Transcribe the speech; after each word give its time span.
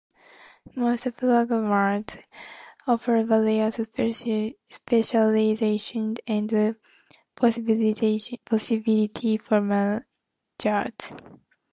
Most 0.75 1.15
programmes 1.15 2.17
offer 2.87 3.21
various 3.21 3.77
specialisations 3.77 6.17
and 6.25 6.75
possibilities 8.47 9.39
for 9.43 9.61
majors. 9.61 11.13